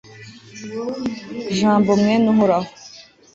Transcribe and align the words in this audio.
jambo 1.57 1.91
mwen'uhoraho 2.01 2.69